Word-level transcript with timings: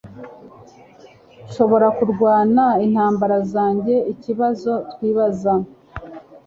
Nshobora 1.47 1.87
kurwana 1.97 2.65
intambara 2.85 3.37
zanjye 3.53 3.95
ikibazo 4.13 4.71
twibaza 4.91 5.53